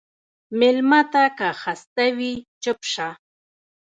مېلمه 0.59 1.01
ته 1.11 1.23
که 1.37 1.47
خسته 1.61 2.05
وي، 2.17 2.33
چپ 2.63 2.79
شه. 2.91 3.09